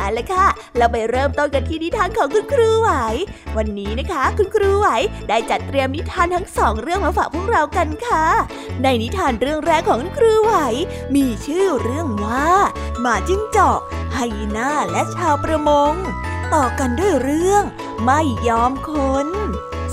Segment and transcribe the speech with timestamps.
[0.00, 0.46] เอาละค่ะ
[0.76, 2.90] เราไปเริ่มต้นกันที่นิทานของคุณครูไหว
[3.56, 4.88] วันนี้นะคะ คุณครูไหว
[5.28, 8.24] ได้จัดเตรียมนิทานทั้งสองเรื่องมาฝากพวกเรากันค่ะ
[8.82, 10.54] ในนิทานเรื่องแรกของคุณครูไหว
[11.14, 12.50] มีชื่อเรื่องว่า
[13.00, 13.80] หมาจิ้งจอก
[14.12, 15.92] ไฮยีน่าและชาวประมง
[16.54, 17.64] ต่อกันด้วยเรื่อง
[18.04, 18.90] ไม่ยอมค
[19.26, 19.28] น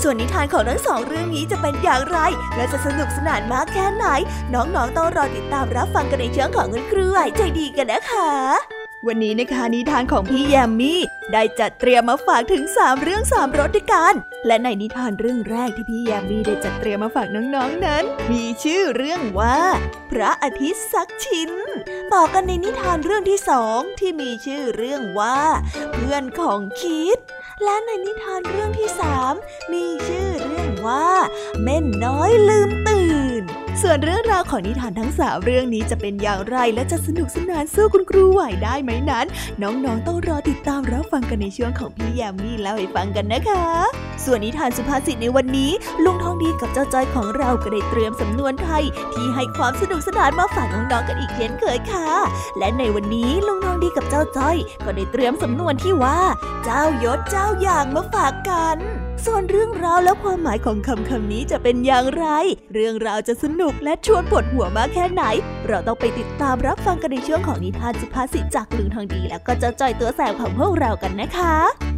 [0.02, 2.18] ส่วนนิทานของทั้งสองเรื่องนี้จะเป็นอย่างไร
[2.56, 4.06] และจะสนุกสนานมากแค่ไหน
[4.54, 11.00] น้องๆต้องรอติดตามรับฟังกันในเช่วงของคุณครูไหวใจดีกันนะคะ วันนี้นะคะนิทานของพี่แยมมี่
[11.32, 14.14] ได้จัดเตรียมมาฝากถึง 3 เรื่อง 3รสด้วยกัน
[14.46, 19.58] และในนิทานเรื่องแรกที่พี่แยมมี่ได้จัดเตรียมมาฝากน้องๆนนั้น มีชื่อเรื่องว่า
[20.10, 21.50] พระอาทิตย์สักชิ้น
[22.14, 25.38] ต่อกันในนิทานเรื่องที่สองที่มีชื่อเรื่องว่า
[25.92, 27.18] เพื่อนของคิด
[27.64, 29.34] และในนิทานเรื่องที่สาม
[29.72, 31.08] มีชื่อเรื่องว่า
[31.62, 33.44] เม่นน้อยลืมตื่น
[33.82, 39.26] ส่วนเรื่องราวของนิทานทั้งสามเรื่องนี้จะเป็นอย่างไรและจะสนุกสนานสู้คุณครูไหวได้ไหมนั้น
[39.62, 43.64] น้องๆต้องรอติดตามรับฟังกันในช่วงของพี่แยมมี่เล่าให้ฟังกันนะคะ
[44.24, 45.70] ส่วนนิทานสุภาษิตในวันนี้
[46.04, 52.08] ลุงทองดีกับเจ้าจ้อยของเราก็ได้เตรียมสำนวนไทย ที่ให้ความสนุกสนานมาฝากน้องๆกันอีกเช่นเคยค่ะ
[52.58, 56.20] และในวันนี้ลุงทองดีกับเจ้าจ้อย ก็ได้เตรียมสำนวนที่ว่า
[56.64, 62.26] เจ้ายศเจ้าอย่างมาฝากกัน ส่วนเรื่องราวและความหมายของคำคำนี้จะเป็นอย่างไร
[62.74, 65.24] เรื่องราวจะสนุกและชวนปวดหัวมากแค่ไหน
[65.68, 71.97] เราต้องไปติดตามรับฟังกันในช่วงของนิทานสุภาษิตจากลุงทองดี แล้วก็เจ้าจอยตัวแสบของพวกเรากันนะคะ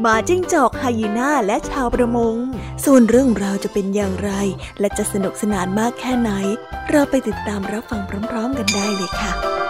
[0.00, 2.34] หมาจิ้งจอกไฮยีน่าและชาวประมง
[2.84, 4.30] ส่วนเรื่องราวจะเป็นอย่างไร
[4.80, 6.30] และจะสนุกสนานมากแค่ไหน
[6.90, 8.00] เราไปติดตามรับฟัง
[8.30, 9.63] พร้อม ๆ กันได้เลยค่ะ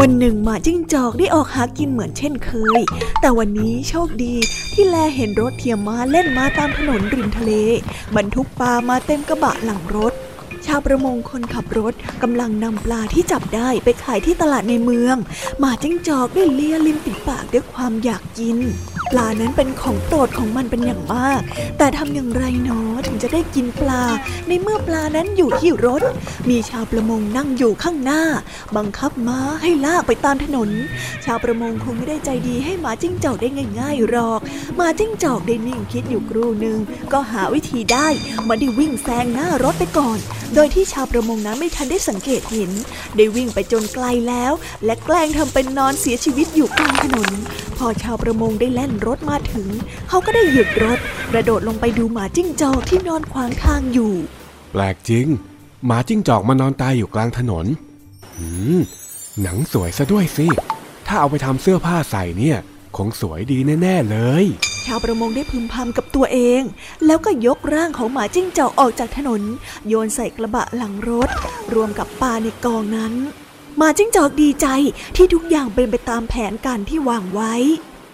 [0.00, 2.80] วันหนึ่งหมาจิ้งจอกได้ออกหากินเหมือนเช่นเคย
[3.20, 4.34] แต่วันนี้โชคดี
[4.72, 7.52] ที่แลเห็นรถเทียมมาเล่นมาตามถนนริมทะเล
[8.16, 10.12] บรรทุกปลามาเต็มกระบะหลังรถ
[10.66, 15.16] ชาวประมงคนขับรถกำลังนำปลาที่จับได้ไปขายที่ตลาดในเมือง
[15.58, 18.58] หมาจิ้งจอกได้เลียลิมติดปากด้วยความอยากกิน
[19.10, 21.40] ปลานั้นเป็นของโปรดของมันเป็นอย่างมาก
[21.78, 24.04] แต่ทำอย่างไรเนาะถึงจะได้กินปลา
[24.48, 26.02] ในเมื่อปลานั้นอยู่ที่รถ
[26.50, 28.22] มีชาวประมงนั่งอยู่ข้างหน้า
[28.76, 30.70] บังคับม้าให้ลากไปตามถนน
[31.24, 33.48] ชาวประมงคงไม่ได้ใจดีให้หมาจิ้งจอกได้
[33.80, 34.40] ง่ายๆหรอก
[34.76, 36.78] หมาจิ้งจอกได้นิ่งคิดอยู่ครู่หนึ่ง
[37.12, 38.08] ก็หาวิธีได้
[38.48, 40.18] มันได้วิ่งแซงหน้ารถไปก่อน
[40.54, 42.70] โดยที่ชาวประมงนั้นไม่ทันได้สังเกตเห็น
[43.16, 44.52] ได้วิ่งไปจนไกลแล้ว
[44.84, 47.30] และแกล้งทำเป็นนอนเสียชีวิตอยู่กลางถนน
[47.76, 49.68] พอชาวประมงได้แล่นรถมาถึง
[50.08, 50.98] เขาก็ได้หยุดรถ
[51.32, 54.12] กระโดดลงไปดูหมาจิ้งจอกที่นอนขวางทางอยู่
[54.72, 55.26] แปลกจริง
[55.86, 57.66] หมาจิ้งจอกมานอนตายอยู่กลางถนน
[58.36, 58.76] หืม
[59.42, 60.46] หนังสวยซะด้วยสิ
[61.06, 62.56] ถ้าเอาไปทำเสื้อผ้าใส่เนี่ย
[62.96, 64.44] คงสวยดีแน่ ๆ เลย
[64.84, 66.62] ชาวประมงได้พึมพำกับตัวเอง
[67.06, 69.42] แล้วก็ยกร่างของหมาจิ้งจอกออกจากถนน
[69.88, 71.28] โยนใส่กระบะหลังรถ
[71.74, 73.14] รวมกับปลาในกองนั้น
[73.76, 74.66] หมาจิ้งจอกดีใจ
[75.16, 77.54] ที่ทุกอย่างเป็นไปตามแผนการที่วางไว้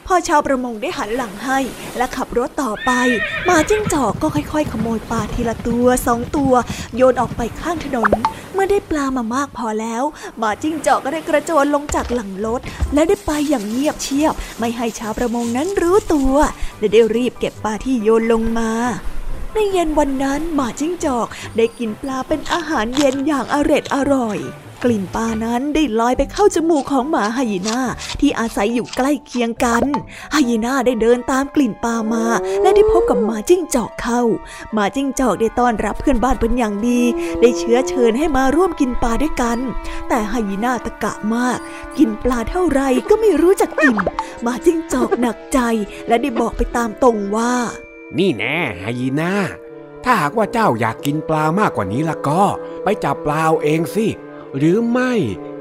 [0.06, 1.58] พอชาวประมงได้หันหลังให้
[1.96, 2.90] และขับรถต่อไป
[3.46, 6.54] หมาจิ้งจอกก็ค่อยๆ ขโมยปลาทีละตัวสองตัว
[6.96, 8.10] โยนออกไปข้างถนน
[8.52, 10.02] เมื่อได้ปลามามากพอแล้ว
[10.38, 12.60] หมาจิ้งจอกก็ได้กระโจนลงจากหลังรถ
[12.94, 16.34] และได้ไปอย่างเงียบเชียบ ไม่ให้ชาวประมงนั้นรู้ตัว
[16.78, 18.70] และได้รีบเก็บปลาที่โยนลงมา
[19.54, 21.26] ในเย็นวันนั้นหมาจิ้งจอก
[21.56, 24.38] ได้กินปลาเป็นอาหารเย็นอย่างอร็ดอร่อย
[24.82, 27.80] กลิ่นปลานั้นได้ลอยไปเข้าจมูกของหมาไฮยีน่า
[28.20, 29.84] ที่อาศัยอยู่ใกล้เคียงกัน
[30.32, 32.24] ไฮยีน่าได้เดินตามกลิ่นปลามา
[32.62, 34.22] และได้พบกับหมาจิ้งจอกเข้า
[34.72, 37.00] หมาจิ้งจอกได้ต้อนรับเพื่อนบ้านเป็นอย่างดี
[37.40, 39.58] ได้เชื้อเชิญให้มาร่วมกินปลาด้วยกัน
[40.08, 41.58] แต่ไฮยีน่าตะกะมาก
[41.98, 43.98] กินปลาเท่าไรก็ไม่รู้จักอิ่ม
[44.42, 45.58] หมาจิ้งจอกหนักใจ
[46.08, 47.54] และได้บอกไปตามตรงว่า
[48.18, 49.32] นี่แน่ไฮยีน่า
[50.04, 52.42] ถ้าหากว่าเจ้าอยากกินปลามากกว่านี้ละก็
[52.84, 54.06] ไปจับปลาเอาเองสิ
[54.56, 55.12] หรือไม่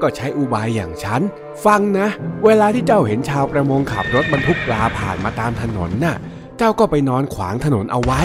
[0.02, 1.20] ก็ใช้อุบายอย่างฉัน
[1.64, 2.08] ฟังนะ
[2.44, 6.16] เวลาที่เจ้าเห็นชาวประมงขับรถบรรทุกปลาผ่านมาตามถนนน่ะ
[6.58, 8.20] เจ้าก็ไปนอนขวางถนนเอาไว้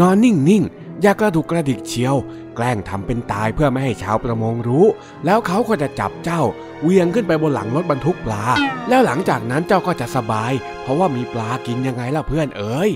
[0.00, 2.16] นอนนิ่งๆอย่ากระดุกกระดิกเชียว
[2.56, 4.86] แกล้งทำเป็นตายเพื่อไม่ให้ชาวประมงรู้
[5.24, 6.42] แล้วเขาก็จะจับเจ้า
[6.82, 8.44] เวียงขึ้นไปบนหลังรถบรรทุกปลา
[8.88, 12.90] แล้วหลังจากนั้นเจ้าก็จะสบาย เพราะว่ามีปลากินยังไงล่ะเพื่อนเอ๋ย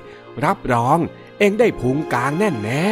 [0.45, 0.99] รับรอง
[1.39, 2.87] เองได้พุงกลางแน่แน่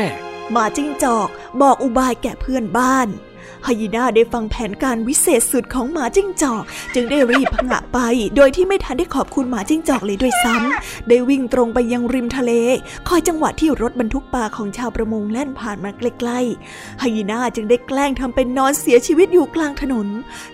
[0.55, 1.29] มาจิ้งจอก
[1.61, 3.09] บอกอุบายแก่เพื่อนบ้าน
[3.67, 6.63] ฮยีน่าได้ฟังแผนการวิเศษสุดของหมาจิ้งจอก
[6.95, 7.99] จึงได้รีบพงะไป
[8.37, 12.53] โดยที่ไม่ทันได้ขอบคุณหมาจิ้งจอกเลยด้วยซ้ำได้วิ่งตรงไปยังริมทะเล
[13.09, 20.09] คอยจังหวะที่รถบรรทุกปลาของชาวประมงแล่นผ่านมาใกล้ๆฮยีน่าจึงได้แกล้งทำเป็นนอนเสียชีวิตอยู่กลางถนน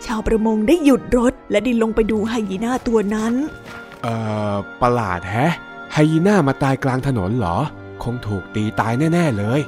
[0.07, 3.33] ชาวประมงได้หยุดรถ และได้ลงไปดูฮยีน่าตัวนั้น
[4.03, 4.15] เอ่
[4.53, 5.53] อ ประหลาดแฮะ
[5.93, 7.57] ไฮยีน่ามาตายกลางถนนเหรอ
[8.03, 9.61] คงถูกตีตายแน่ ๆเลย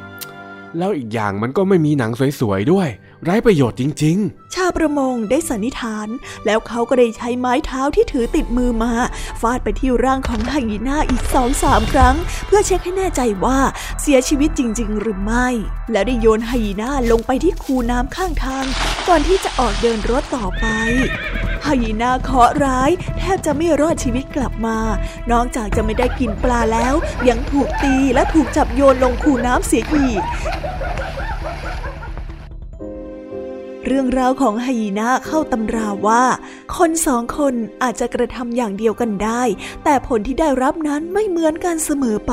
[0.78, 2.10] แล้วอีกอย่างมันก็ไม่มีหนัง
[2.40, 2.88] สวยๆด้วย
[3.24, 6.08] ไร้ประโยชน์จริง ๆ ชาวประมงได้สันนิษฐาน
[6.46, 8.92] แล้วเขาก็ได้ใช้ไม้เท้าที่ถือติดมือมา
[9.40, 13.58] ฟาดไปที่ร่างของไฮยีน่าอีกสองสามครั้ง เพื่อเช็คให้แน่ใจว่า
[14.00, 15.48] เสียชีวิตจริง ๆ หรือไม่
[15.92, 18.64] แล้วได้โยนไฮยีน่าลงไปที่คูน้ำข้างทาง
[19.08, 20.64] ก่อนที่จะออกเดินรถต่อไป
[21.62, 24.78] ไฮยีน่าเคาะร้าย แทบจะไม่รอดชีวิตกลับมา
[25.32, 26.94] นอกจากจะไม่ได้กินปลาแล้ว
[27.28, 30.22] ยังถูกตีและถูกจับโยนลงคูน้ำเสียอีก
[33.96, 36.24] รื่องราวของไฮยีนาเข้าตำราว่า
[36.76, 39.42] คนสองคนอาจจะกระทำอย่างเดียวกันได้
[39.84, 42.32] แต่ผลที่ได้รับนั้นไม่เหมือนกันเสมอไป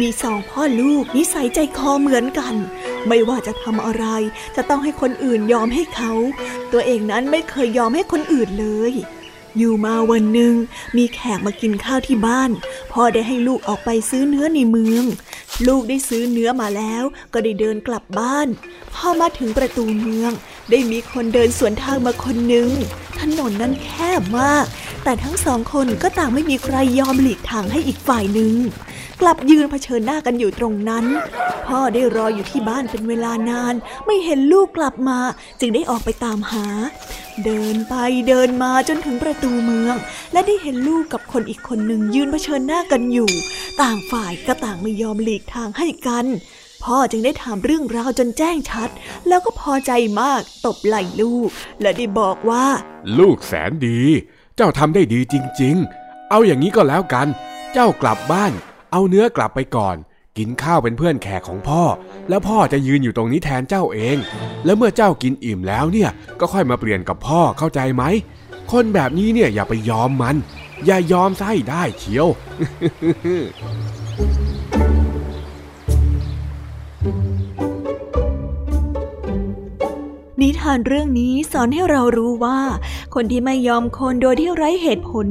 [0.00, 2.54] มีสองพ่อลูกนิสัยใจคอเหมือนกัน
[3.06, 4.04] ไม่ว่าจะทำอะไร
[4.56, 6.12] จะต้องให้คนอื่นยอมให้เขา
[6.72, 8.92] ตัวเองนั้นไม่เคยยอมให้คนอื่นเลย
[9.56, 10.54] อยู่มาวันหนึ่ง
[10.96, 12.50] มีแขกมากินข้าวที่บ้าน
[12.92, 15.04] พ่อได้ให้ลูกออกไปซื้อเนื้อในเมือง
[15.68, 18.48] ลูกได้ซื้อเนื้อมาแล้ว ก็ได้เดินกลับบ้าน
[18.94, 20.32] พ่อมาถึงประตูเมือง
[20.70, 22.70] ได้มีคนเดินสวนทางมาคนหนึ่ง
[23.20, 23.90] ถนนนั้นแค
[24.20, 24.66] บมาก
[25.04, 28.54] แต่ทั้งสองคนก็ต่างไม่มีใครยอมหลีกทางให้อีกฝ่ายหนึ่ง
[29.20, 31.04] กลับยืนเผชิญหน้ากันอยู่ตรงนั้น
[31.66, 33.74] พ่อได้รออยู่ที่บ้านเป็นเวลานาน
[34.06, 35.18] ไม่เห็นลูกกลับมา
[35.60, 36.66] จึงได้ออกไปตามหา
[37.44, 37.94] เดินไป
[38.28, 39.96] เดินมาจนถึงประตูเมือง
[40.32, 43.30] และได้เห็นลูกกับคนอีกคนหนึ่งยืนเผชิญหน้ากันอยู่
[43.80, 46.26] ต่างฝ่ายก็ต่างไม่ยอมหลีกทางให้กัน
[46.84, 48.88] พ่อจึงได้ถามเรื่องราวจนแจ้งชัด
[49.28, 51.48] แล้วก็พอใจมากตบไหล่ลูก
[51.80, 52.66] และได้บอกว่า
[53.18, 54.00] ลูกแสนดี
[54.56, 57.26] เจ้าทำได้ดีจริง ๆ เอาอย่างนี้ก็แล้วกัน
[57.72, 58.52] เจ้ากลับบ้าน
[58.92, 59.96] เอาเนื้อกลับไปก่อน
[60.38, 61.82] กินข้าวเป็นเพื่อนแขกของพ่อ
[62.28, 64.16] แล้วพ่อจะยืนอยู่ตรงนี้แทนเจ้าเอง
[64.64, 68.04] แล้วเมื่อเจ้ากินอิ่มแล้วเนี่ยก็ค่อยมาเปลี่ยนกับพ่อเข้าใจไหม
[68.72, 70.36] คนแบบนี้เนี่ยอย่าไปยอมมัน
[70.86, 72.26] อย่ายอมไส้ได้เชียว
[80.42, 82.58] นิทานเรื่องนี้สอนให้เรารู้ว่า
[83.14, 85.26] คนที่ไม่ยอมคนโดยที่ไร้เหตุผล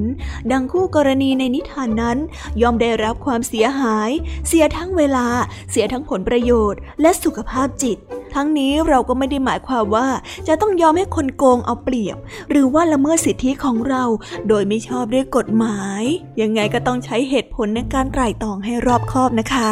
[0.52, 2.18] ดังคู่กรณีในนิทานนั้น
[2.62, 4.10] ยอมได้รับความเสียหาย
[4.48, 5.28] เสียทั้งเวลา
[5.72, 7.98] เสียทั้งผลประโยชน์ และสุขภาพจิต
[8.36, 10.08] ทั้งนี้เราก็ไม่ได้หมายความว่า
[10.48, 12.18] จะต้องยอมให้คนโกงเอาเปรียบ
[12.50, 14.04] หรือว่าละเมิดสิทธิของเรา
[14.48, 16.04] โดยไม่ชอบด้วยกฎหมาย
[16.42, 19.72] ยังไงก็ต้องใช้เหตุผลในการไตร่ตรองให้รอบคอบนะคะ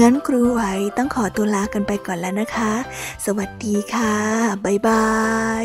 [0.00, 0.62] งั้นครูไหว
[0.96, 2.72] ต้องขอตัวลากันไปก่อนแล้วนะคะ
[3.24, 4.14] สวัสดีค่ะ
[4.64, 5.08] บ๊ายบา
[5.62, 5.64] ย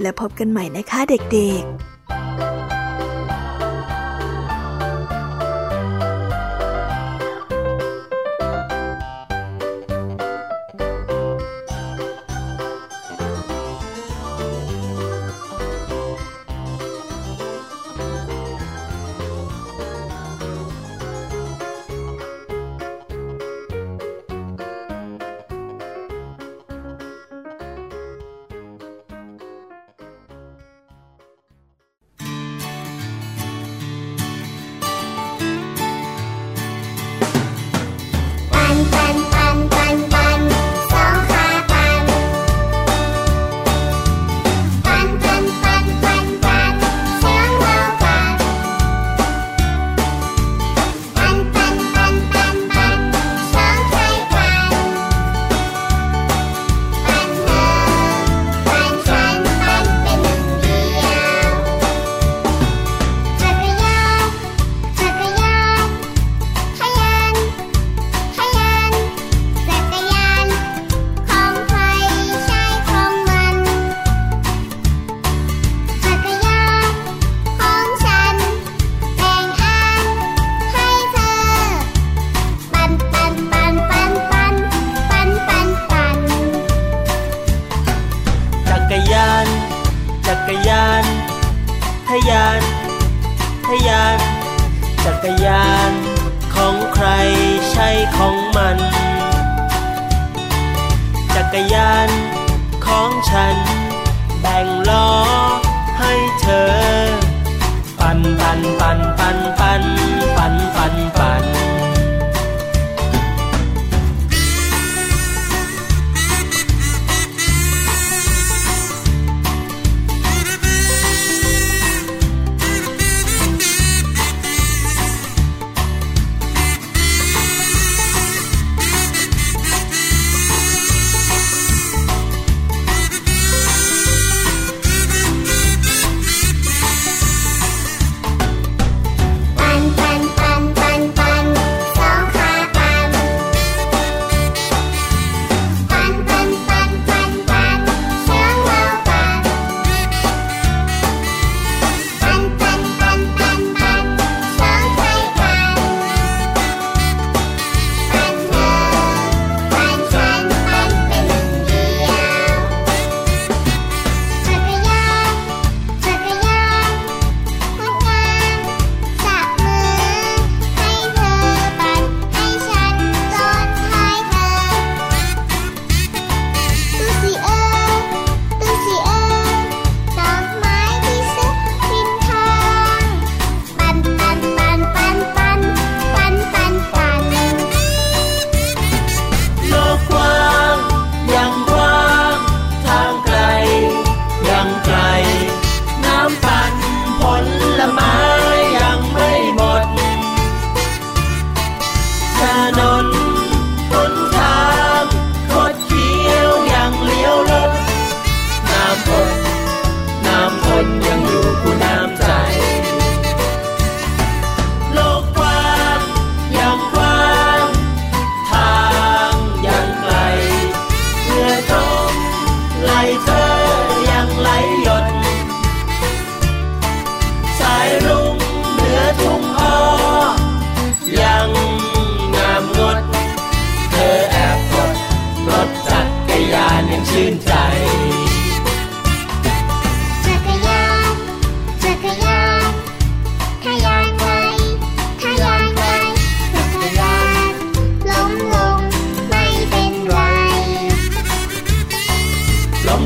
[0.00, 1.00] และพบกันใหม่นะคะ
[1.32, 2.49] เด็กๆ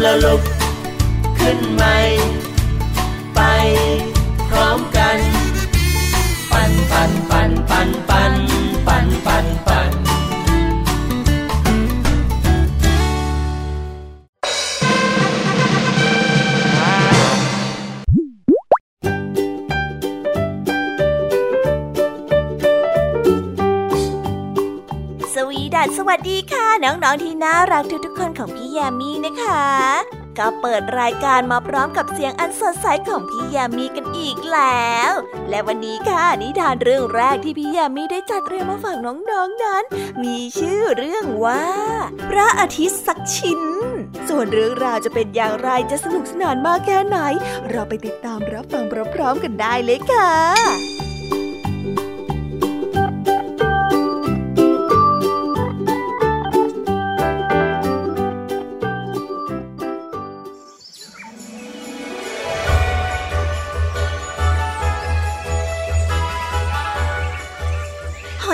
[0.04, 0.42] แล้ลุก
[1.38, 1.96] ขึ้นใหม่
[3.34, 3.40] ไป
[4.48, 5.18] พร้อมกัน
[6.50, 8.32] ปัน ปั่นปั่นปั่นปั่น
[8.86, 9.73] ปั่นปั่นปั่น
[26.16, 29.64] วัสดีค่ะน้องๆที่น่ารักทุกๆคนของพี่ยามีนะคะ
[30.38, 35.12] ก็เปิดรายการมาพร้อมกับเสียงอันสดใสของพี่ยามีกันอีกแล้ว
[35.48, 39.32] และวันนี้ค่ะนิทานเรื่องแรกที่พี่ยามีได้จัดเตรียมมาฝากน้องๆน
[39.64, 39.84] นั้น
[40.22, 41.64] มีชื่อเรื่องว่า
[42.30, 43.60] พระอาทิตย์สักชิ้น
[44.28, 47.18] ส่วนเรื่องราวจะเป็นอย่างไรจะสนุกสนานมากแค่ไหน
[47.70, 50.93] เราไปติดตามรับฟังพร้อมๆกันได้เลยค่ะ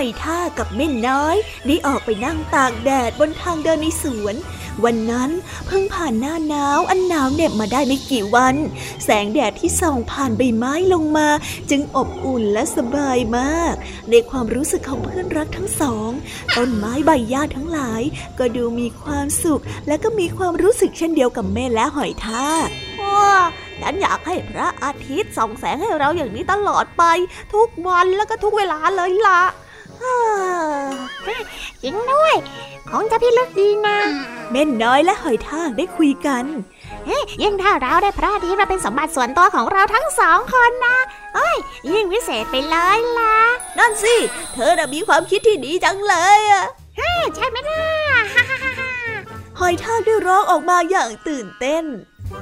[0.00, 1.36] อยท่ากับเม่นน้อย
[1.66, 4.36] ได้ออกไปนั่งตากแดดบนทางเดินในสวน
[4.84, 5.30] วันนั้น
[5.66, 8.54] เพิ่งผ่านหน้าหนาวอันหนาวเหน็บมาได้ไม่กี่วัน
[9.04, 11.28] แสงแดดที่ส่องผ่านใบไม้ลงมา
[11.70, 13.74] จึงอบอุ่นและสบายมาก
[14.10, 16.10] ในความรู้สึกของเพื่อนรักทั้งสอง
[16.56, 18.02] ต้นไม้ใบหญ้าทั้งหลาย
[18.38, 22.68] ก็ดูมีความสุข และก็มีความรู้สึกเช่นเดียวกับแม่และหอยทาก
[23.80, 27.04] ฉันอยากให้พระอาทิตย์ส่องแสงให้เราอย่างนี้ตลอดไป
[27.54, 29.42] ทุกวันแล้วก็ทุกเวลาเลยล่ะ
[31.82, 32.34] จริงด้วย
[32.90, 33.98] ของจะพี่ลึกดีนะ
[34.50, 36.44] เม่นน้อยและหอยทากได้คุยกัน
[37.42, 40.98] ยิ่งถ้าเราได้พระอาทิตย์มาเป็นสมบัติส่วนตัวของเราทั้งสองคนนะ
[41.34, 41.56] เอ้ย
[41.92, 43.36] ยิ่งวิเศษไปเลยล่ะ
[43.78, 44.14] นั่นสิ
[44.54, 46.64] เธอน่ะมีความคิดที่ดีจังเลยอะ
[47.36, 47.84] ใช่ไหมล่ะ
[49.58, 51.84] หอยทากได้ร้องออกมาอย่างตื่นเต้น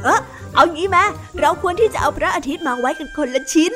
[0.04, 0.20] เออ
[0.54, 0.98] เอางี้ไหม
[1.40, 3.72] เราควรที่จะเอาพระอาทิตย์มาไว้กันคนละชิ้น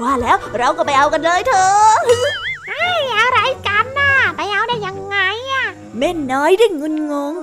[0.00, 2.00] ว่าแล้วเราก็ไปเอากันเลยเถอะ
[2.40, 2.86] ไอ้
[3.18, 5.16] อะไรกันน่ะไปเอาได้ยังไง
[5.52, 5.64] อะ
[5.98, 7.34] เม่นน้อยได้งุนงง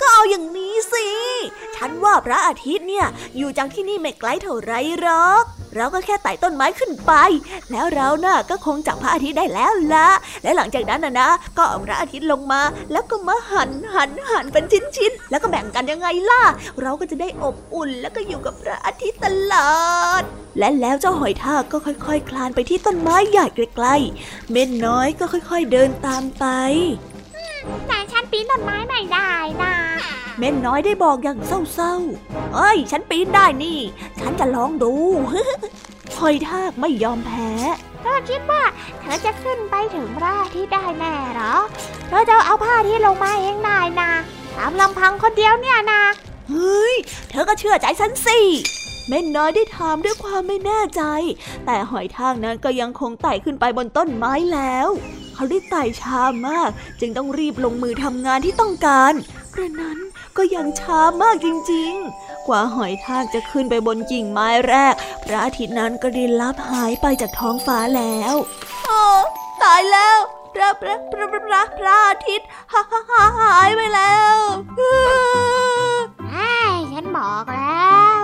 [0.00, 1.04] ก็เอาอย่างนี้สิ
[1.84, 5.44] ฉันว่าพระอาทิตย์เนี่ยอยู่จากที่นี่ไม่ไกลเท่าไรหรอก
[5.76, 7.12] เราก็แค่ไต่ต้นไม้ขึ้นไป
[7.70, 10.08] แล้วเราน่ะก็คงจับพระอาทิตย์ได้แล้วละ
[10.42, 14.64] และหลังจากนั้นนะนะ ก็เอาพระอาทิตย์ลงมา แล้วก็มาหันหันหันเป็น
[14.96, 16.42] ชิ้นๆแล้วก็แบ่งกันยังไงล่ะ
[16.80, 19.72] เราก็จะได้อบอุ่นแล้วก็อยู่กับพระอาทิตย์ตลอ
[20.20, 20.22] ด
[20.58, 26.44] และแล้วเจ้าหอยทากก็ค่อยๆคคลานไปที่ต้นไม้ใหญ่ใกล้ๆเม่นน้อยก็ค่อย ๆเดินตามไป
[27.88, 29.30] แต่ฉันปีนต้นไม้ไม่ได้
[29.62, 29.74] นะ
[30.38, 33.78] เม่นน้อยได้บอกอย่างเศร้าๆ เอ้ย ฉันปีนได้นี่
[34.20, 34.92] ฉันจะลองดู
[36.18, 37.50] หอยทากไม่ยอมแพ้
[38.02, 38.62] เธอคิดว่า
[39.00, 41.54] เธอจะขึ้นไปถึงพระอาทิตย์ได้แน่หรอ
[42.08, 44.10] เธอจะเอาผ้าที่ลงมาเองได้นะ
[44.56, 46.02] ตามลำพังคนเดียวเนี่ยนะ
[46.50, 46.94] เฮ้ย
[47.30, 48.38] เธอก็เชื่อใจฉันสิ
[49.08, 51.02] เม่นน้อยได้ถามด้วยความไม่แน่ใจ
[51.66, 54.88] แต่หอยทากนั้นก็ยังคงไต่ขึ้นไปบนต้นไม้แล้ว
[55.34, 59.12] เขาได้ไต่ช้ามาก จึงต้องรีบลงมือทำงานที่ต้องการ
[59.54, 59.98] กระนั้น
[60.36, 68.34] ก็ยังช้ามากจริงๆ กว่าหอยทากจะขึ้นไปบนกิ่งไม้แรก พระอาทิตย์นั้นก็ได้ลับหายไปจากท้องฟ้าแล้ว
[68.86, 69.02] โอ้
[69.62, 70.18] ตายแล้ว
[70.54, 71.42] พระพระพระพระ
[71.78, 72.82] พระอาทิตย์หา
[73.40, 74.36] หายไปแล้ว
[76.32, 76.54] ไอ้
[76.92, 78.22] ฉันบอกแล้ว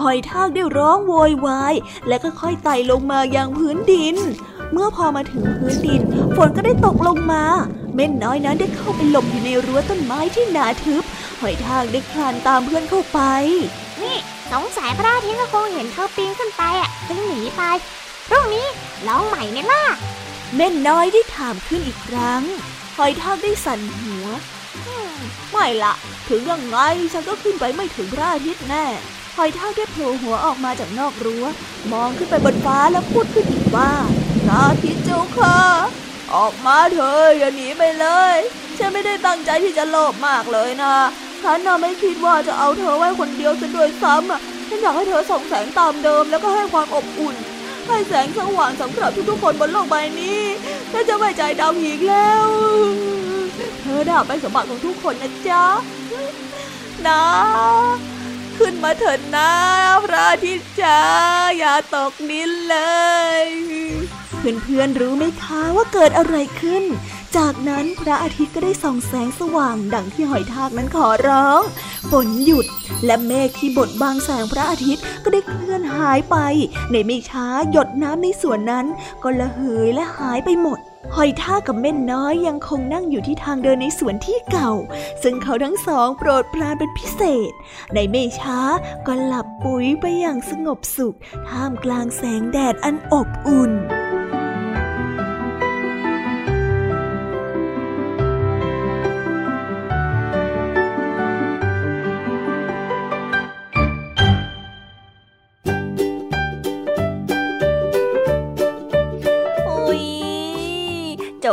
[0.00, 1.74] หอยทากได้ร้องโวยวาย
[2.08, 4.16] และก็ค่อยไต่ลงมายังพื้นดิน
[4.72, 6.00] เมื่อพอมาถึงพื้นดิน
[6.36, 7.44] ฝนก็ได้ตกลงมา
[7.94, 11.04] เม่นน้อยนั้นได้เข้าไปหลบอยู่ในรั้วต้นไม้ที่หนาทึบ
[11.40, 13.20] หอยทากได้คลานตามเพื่อนเข้าไป
[14.02, 14.16] นี่
[14.52, 17.62] สงสัยพระอาทิตย์ก็คงเห็นเธอปีนขึ้นไปอะจึงหนีไป
[18.28, 18.66] พรุ่งนี้
[19.08, 19.84] ลองใหม่เนี่ยล่ะ
[20.54, 22.42] เม่นน้อยได้ถามขึ้นอีกครั้ง
[22.96, 24.26] หอยทากได้สั่นหัว
[25.50, 25.94] ไม่ละ
[26.28, 26.78] ถึงยังไง
[27.12, 28.86] ฉันก็ขึ้นไปไม่ถึงพระอาทิตย์แน่
[29.36, 31.44] หอยทากได้โผล่หัวออกมาจากนอกรั้ว
[31.92, 33.90] มองขึ้นไปบนฟ้าแล้วพูดขึ้นอีกว่า
[34.44, 35.58] พระอาทิตย์เจ้าค่ะ
[36.34, 38.36] ออกมาเถอะอย่าหนีไปเลย
[38.78, 40.94] ฉันไม่ได้ตั้งใจที่จะโลภมากเลยนะ
[41.42, 47.36] ฉันน่ะไม่คิดว่าจะเอาเธอไว้คนเดียวซะด้วยซ้ำอะ ฉันอยากให้เธอส่องแสงตามเดิมแล้วก็ให้ความอบอุ่น
[47.88, 50.40] ให้แสงสว่างสำหรับทุกๆคนบนโลกใบนี้
[50.92, 52.46] ฉันจะไม่ใจดำอีกแล้ว
[53.80, 55.64] เธอได้เป็นสมบัติของทุกคนนะจ๊ะ
[57.06, 57.22] นะ
[58.58, 59.50] ขึ้นมาเถิดนะ
[60.04, 61.00] พระอาทิตย์จ้า
[61.58, 62.76] อย่าตกนินเล
[63.42, 63.46] ย
[64.62, 66.84] เพื่อนๆรู้ไหมคะว่าเกิดอะไรขึ้น
[67.36, 71.62] จากนั้นพระอาทิตย์ก็ได้ส่องแสงสว่างดังที่หอยทากนั้นขอร้อง
[72.10, 72.66] ฝนหยุด
[73.06, 76.36] และเมฆที่บดบังแสงพระอาทิตย์ก็ได้เคลื่อนหายไป
[76.90, 78.86] ในไม่ช้าหยดน้ำในสวนนั้น
[79.22, 80.78] ก็ละเหยและหายไปหมด
[81.14, 84.72] หอยทากกับเม่นน้อยยังคงนั่งอยู่ที่ทางเดินในสวนที่เก่า
[85.22, 87.52] ซึ่งเขาทั้งสองโปรดปรานเป็นพิเศษ
[87.94, 88.58] ในไม่ช้า
[89.06, 91.16] ก็หลับปุ๋ยไปอย่างสงบสุข
[91.48, 93.72] ท่ามกลางแสงแดดอันอบอุ่น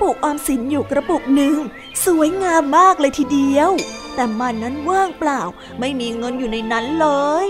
[0.00, 1.56] ปุกออมสินอยู่กระปุกหนึ่ง
[2.04, 3.70] สวยงามมากเลยทีเดียว
[4.14, 5.42] แต่มันนั้นว่างเปล่า
[5.80, 7.06] ไม่มีเงินอยู่ในนั้นเล
[7.46, 7.48] ย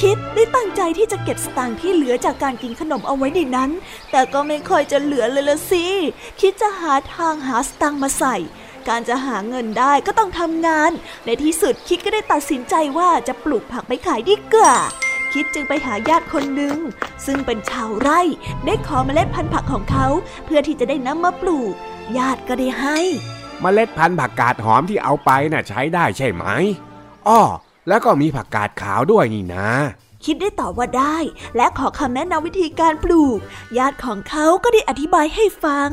[0.00, 3.70] คิดได้ตั้งใจที่จะเก็บสตางค์ที่เหลือจากการกินขนมเอาไว้ในนั้น
[4.10, 5.86] แต่ก็ไม่ค่อยจะเหลือเลยละสิ
[6.40, 8.36] คิดจะหาทางหาสตางค์มาใส่
[8.88, 10.90] การจะหาเงินได้ก็ต้องทำงาน
[11.26, 14.74] ในที่สุดคิดก็ได้ตัดสินใจว่าจะปลูกผักไปขายดีกว่า
[15.32, 16.76] คิดจึงไปหาญาติคนหนึ่ง
[17.26, 18.20] ซึ่งเป็นชาวไร่
[18.66, 20.06] ได้ขอเมล็ดพันธุ์ผักของเขา
[20.44, 21.74] เพื่อที่จะได้นำมาปลูก
[22.18, 22.98] ญาติก็ได้ให้
[23.60, 26.44] เมล็ดพันธุ์ผักกาดหอมที่เอาไปน่ะใช้ได้ใช่ไหม
[27.28, 27.40] อ้อ
[27.88, 29.70] แล้วก็มีผักกาดขาวด้วยนี่นะ
[30.24, 31.16] คิดได้ตอบว่าได้
[31.56, 33.38] และขอคำแนะนำวิธีการปลูก
[33.78, 35.90] ญาติของเขาก็ได้อธิบายให้ฟัง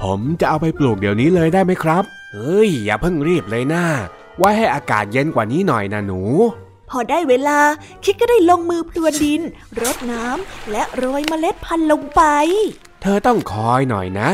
[0.00, 3.84] ผมจะเอาไปปลูกเดี๋ยวนี้เลยได้ไหมครับ เฮ้ย อย่าเพิ่งรีบเลยนะ
[4.38, 6.20] ไว้ให้อากาศเย็นกว่านี้หน่อยนะหนู
[6.92, 7.58] พอได้เวลา
[8.04, 9.40] คิดก็ได้ลงมือพรวนดิน
[9.82, 12.22] รดน้ำและโรยเมล็ดพันธุ์ลงไป
[13.02, 14.30] เธอต้องคอยหน่อยนะ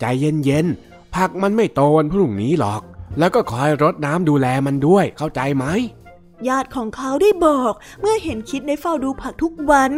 [0.00, 2.82] ใจเย็นๆผักมันไม่โตวันพรุ่งนี้หรอก
[3.18, 5.64] แล้วก็คอยรดน้ำดูแลมันด้วยเข้าใจไหม
[6.48, 9.92] ญาติของเขาได้บอก เมื่อเห็นคิดในเฝ้าดูผักทุกวัน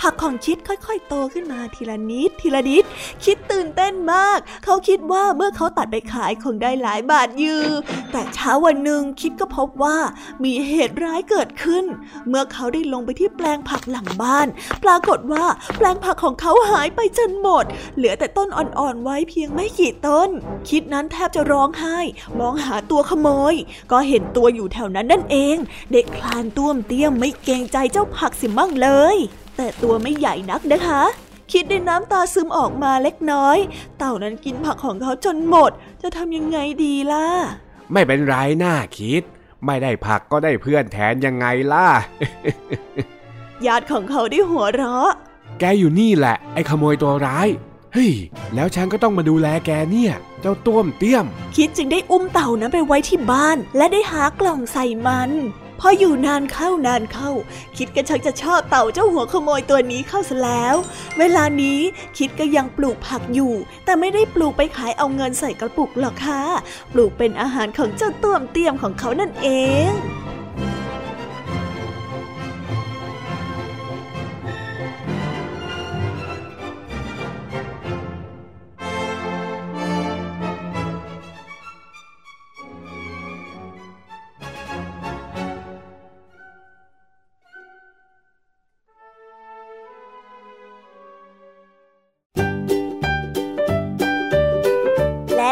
[0.00, 2.84] ผักของคิดค่อยๆ โตขึ้นมาทีละนิดทีละนิด
[3.24, 7.66] คิดตื่นเต้นมาก เขาคิดว่าเมื่อเขาตัดไปขายคงได้หลายบาทยือ
[8.12, 9.98] แต่เช้าวันหนึ่งคิดก็พบว่า
[10.44, 11.84] มีเหตุร้ายเกิดขึ้น
[12.28, 14.46] เมื่อเขาได้ลงไปที่แปลงผักหลังบ้าน
[14.84, 15.44] ปรากฏว่า
[15.76, 17.64] แปลงผักของเขาหายไปจนหมด
[17.96, 20.28] เหลือแต่ต้นอ่อนๆไว้เพียงไม่กี่ต้น
[20.68, 21.98] คิดนั้นแทบจะร้องไห้
[22.40, 23.54] มองหาตัวขโมย
[23.92, 25.56] ก็เห็นตัวอยู่แถวนั้นนั่นเอง
[25.92, 29.16] เด็กคลานต้วมเตี้ยมไม่เกรงใจเจ้าผักสิมั่งเลย
[29.56, 31.02] แต่ตัวไม่ใหญ่นักนะคะ
[31.52, 33.58] คิดได้น้ำตาซึมออกมาเล็กน้อย
[33.98, 35.70] เต่านั้นกินผักของเขาจนหมด
[36.02, 37.26] จะทำยังไงดีล่ะ
[37.92, 39.22] ไม่เป็นไรน่าคิด
[39.66, 41.88] ไม่ได้ผักก็ได้เพื่อนแทนยังไงล่ะ
[43.66, 45.10] ญาติของเขาได้หัวเราะ
[45.60, 47.48] แกอยู่นี่แหละ ไอ้ขโมยตัวร้าย
[47.96, 48.14] เฮ้ย
[48.54, 51.24] แล้วฉันก็ต้องมาดูแลแกเนี่ย เจ้าต้วมเตี้ยม
[51.56, 55.30] คิดจึงได้อุ้มเต่านั้นไปไว้ที่บ้าน และได้หากล่องใส่มัน
[55.80, 57.30] พออยู่นานเข้านานเข้า
[57.76, 60.74] คิดก็ชักจะชอบเต่าเจ้าหัวขโมยตัวนี้เข้าซะแล้ว
[61.18, 61.78] เวลานี้
[62.18, 63.52] คิดก็ยังปลูกผักอยู่
[63.84, 66.42] แต่ไม่ได้ปลูกไปขายเอาเงินใส่กระปุกหรอกค่ะ
[66.92, 69.48] ปลูกเป็นอาหารของเจ้าต้วมเตี้ยมของเขานั่นเอ
[69.88, 69.90] ง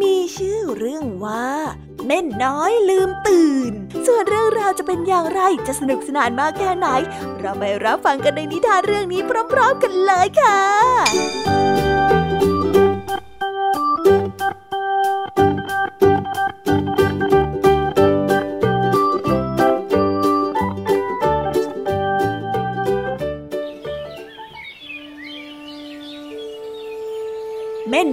[0.00, 1.48] มีชื่อเรื่องว่า
[2.06, 3.72] เม่นน้อยลืมตื่น
[4.06, 6.88] ส่วนเรื่องราวจะเป็นอย่างไรจะสนุกสนานมากแค่ไหน
[7.40, 9.20] เราไปรับฟังกันในนิทานเรื่องนี้
[9.52, 10.60] พร้อม ๆ กันเลยค่ะ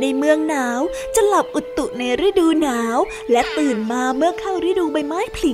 [0.05, 0.79] ในเมืองหนาว
[1.15, 2.97] จะหลับอุตุในฤดูหนาว
[3.31, 5.53] และตื่นมาเมื่อเข้าฤดูใบไม้ผลิ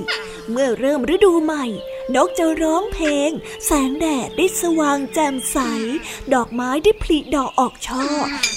[0.50, 1.66] เมื่อเริ่มฤดูใหม่
[2.14, 3.30] นกจะร้องเพลง
[3.66, 5.58] แสงแดดได้สว่างแจ่มใส
[6.34, 8.04] ดอกไม้ได้ผลิดอกออกช่อ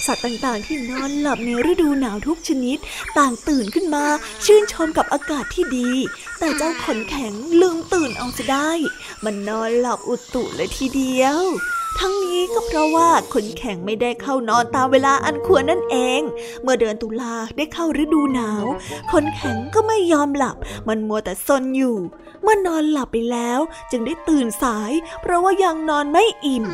[0.06, 2.78] สัตว์ต่างๆ ที่นอนหลับในฤดูหนาวทุกชนิด
[3.18, 4.06] ต่างตื่นขึ้นมา
[4.46, 5.92] ชื่นชมกับอากาศที่ดี
[6.40, 8.72] แต่เจ้าขนแข็งลืมตื่นเอาจะได้
[9.24, 11.42] มันนอนหลับอุตุเลยทีเดียว
[12.00, 16.22] ทั้งนี้ก็เพราะว่าคนแข่งไม่ได้เข้านอนตามเวลาอันควรนั่นเอง
[16.62, 18.66] เมื่อเดือนตุลาได้เข้าฤดูหนาว
[19.12, 21.98] คนแข่งก็ไม่ยอมหลับ มันมัวแต่ซนอยู่
[22.42, 23.60] เมื่อนอนหลับไปแล้ว
[23.92, 26.66] จึงได้ตื่นสาย เพราะว่ายังนอนไม่อิ่ม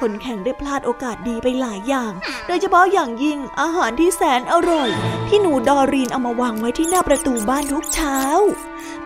[0.00, 2.12] คนแข่งได้พลาดโอกาสดีไปหลายอย่าง
[2.46, 4.90] โดยเฉพาะอย่างยิ่งอาหารที่แสนอร่อย
[5.28, 8.18] ที่หนูดอรีนเอามาวางไว้ที่หน้าประตูบ้านทุกเช้า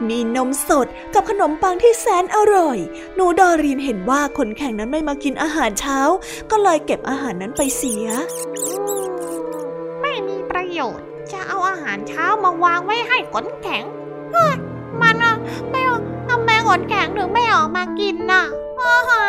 [0.09, 2.79] มีนมสดกับขนมปังที่แสนอร่อย
[3.15, 5.99] หนูดอรีนเห็นว่าคนแข่งนั้นไม่มากินอาหารหารเช้า
[6.51, 8.07] ก็เลยเก็บอาหารนั้นไปเสีย
[10.01, 13.85] ไม่มีประโยชน์ จะเอาอาหารเช้ามาวางไว้ให้ขนแข็ง
[15.03, 15.35] มันอะ
[15.71, 15.97] ไม่เอา
[16.29, 18.45] ทำไมขนแข็งถึงไม่ออกมากินน่ะ
[18.81, 19.25] อ้าฮ่า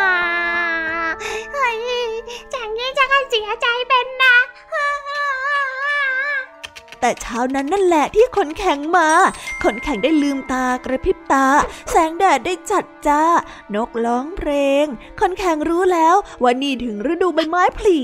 [1.52, 1.78] เฮ้ย
[2.54, 4.36] จากนี้จะก็เสียใจเป็นนะ
[7.00, 9.08] แต่เช้านั้นนั่นแหละที่ขนแข็งมา
[9.64, 11.46] ขนแข็งได้ลืมตากระพริบตา
[11.90, 13.24] แสงแดดได้จัดจ้า
[13.74, 14.50] นกร้องเพล
[14.82, 14.84] ง
[15.20, 17.98] ขนแข็งรู้แล้วว่านี่ถึงฤดูใบไม้ผลิ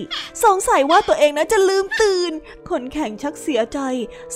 [0.45, 2.33] สงสัยว่าตัวเองนั้นจะลืมตื่น
[2.71, 3.79] ขนแข็งชักเสียใจ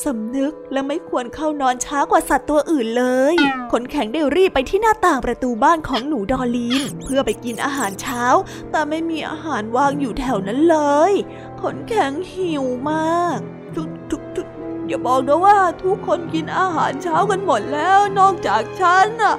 [0.05, 3.35] สำนึกและไม่ควรเข้านอนช้ากว่าสัตว์ตัวอื่นเลย
[3.73, 8.25] ขนแข็งได้รีบไปที่หน้าต่างประตูบ้านของหนูดอลลีน เพื่อไปกินอาหารเช้า
[8.71, 10.79] แต่ไม่มีอาหารวางอยู่แถวนั้นเล
[11.11, 11.13] ย
[11.63, 13.39] ขนแข็งหิวมาก
[13.77, 14.48] ทุกทุกทุก
[14.89, 19.35] อย่าบอกนะว่าทุกคนกินอาหารเช้ากันหมดแล้วนอกจากฉันน่ะ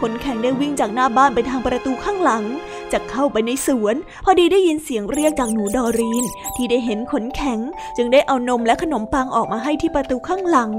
[0.00, 2.44] คนแข่งได้วิ่งจากหน้าบ้านไปทางประตูข้างหลัง
[2.92, 6.24] จะเข้าไปในสวน พอดีได้ยินเสียงเรียกจากหนูดอรีน
[6.56, 7.58] ที่ได้เห็นขนแข็ง
[7.96, 10.70] จึงได้เอานมและขนมปังออกมาให้ที่ประตูข้างหลัง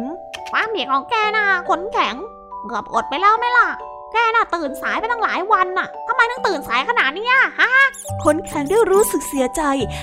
[0.52, 2.16] ความเบียของแกนะขนแข็ง
[2.68, 3.68] เกือบอดไปแล้วไหมล่ะ
[4.16, 7.28] แกน่ะตื่นสายไปตั้งหลายวันน่ะทำไมต้องตื่นสายขนาดนี้
[7.60, 7.72] ฮะ
[8.24, 9.62] คนแข่งได้รู้สึกเสียใจ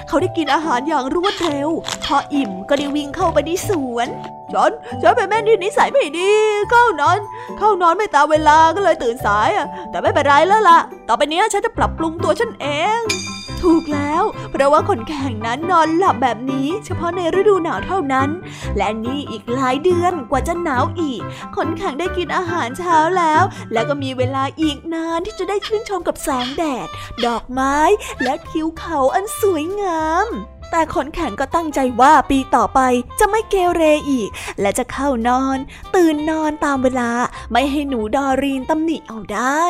[0.08, 1.68] เขาได้กินอาหารอย่างรวดเร็ว
[2.04, 4.08] พออิ่มก็ได้วิ่งเข้าไปในสวน
[4.52, 4.70] ฉัน
[5.02, 6.32] ฉันเป็นแม่ที่นิสัยไม่ดี
[6.70, 7.18] เข้านอน
[7.58, 12.66] เข้านอนไม่ตามเวลาก็เลยตื่นสายอะแต่ไม่เป็นไรแล้วล่ะ ต่อไปนี้ฉันจะปรับปรุงตัวฉันเอ
[12.98, 13.00] ง
[13.62, 18.28] ถูกแล้ว เพราะว่าคนแข่งนั้นนอนหลับแบบนี้ เฉพาะในฤดูหนาวเท่านั้น
[18.76, 21.22] และนี่อีกหลายเดือนกว่าจะหนาวอีก
[21.56, 26.88] คนแข่งได้กินอาหารเช้าแล้ว แล้วก็มีเวลาอีกนานที่จะได้ชื่นชมกับแสงแดด
[27.26, 27.78] ดอกไม้
[28.22, 30.28] และทิวเขาอันสวยงาม
[30.70, 32.80] แต่คนแข่งก็ตั้งใจว่าปีต่อไป
[33.18, 35.58] จะไม่เกเรอีก และจะเข้านอน
[35.94, 37.10] ตื่นนอนตามเวลา
[37.52, 39.64] ไม่ให้หนูดอรีนตำหนิเอาได้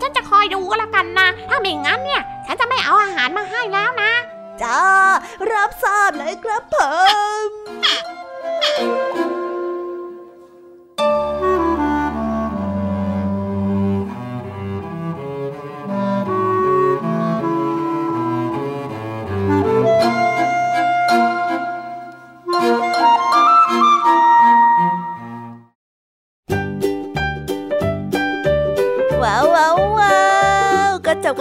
[0.00, 4.12] ฉันจะคอยดูก็แล้วกันนะ ถ้าไม่งั้นเนี่ย ฉันจะไม่เอาอาหารมาให้แล้วนะ
[4.62, 4.80] จ้า
[5.52, 6.76] รับทราบเลยครับผ
[7.46, 7.48] ม